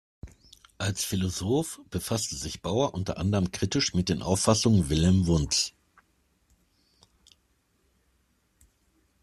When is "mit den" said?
3.93-4.23